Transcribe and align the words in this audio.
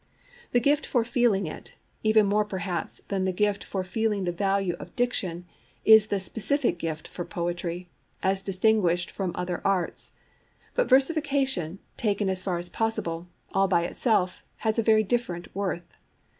The 0.51 0.59
gift 0.59 0.87
for 0.87 1.03
feeling 1.03 1.45
it, 1.45 1.75
even 2.01 2.25
more 2.25 2.43
perhaps 2.43 3.01
than 3.09 3.25
the 3.25 3.31
gift 3.31 3.63
for 3.63 3.83
feeling 3.83 4.23
the 4.23 4.31
value 4.31 4.73
of 4.79 4.95
diction, 4.95 5.45
is 5.85 6.07
the 6.07 6.19
specific 6.19 6.79
gift 6.79 7.07
for 7.07 7.23
poetry, 7.23 7.87
as 8.23 8.41
distinguished 8.41 9.11
from 9.11 9.31
other 9.35 9.61
arts. 9.63 10.11
But 10.73 10.89
versification, 10.89 11.77
taken, 11.97 12.31
as 12.31 12.41
far 12.41 12.57
as 12.57 12.67
possible, 12.69 13.27
all 13.51 13.67
by 13.67 13.83
itself, 13.83 14.41
has 14.65 14.79
a 14.79 14.81
very 14.81 15.03
different 15.03 15.53
worth. 15.55 15.95